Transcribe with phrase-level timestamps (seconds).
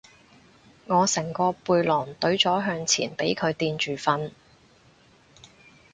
[0.87, 4.31] 我成個背囊隊咗向前俾佢墊住瞓